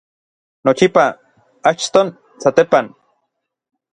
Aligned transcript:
nochipa, 0.65 1.05
achton, 1.69 2.07
satepan 2.43 2.85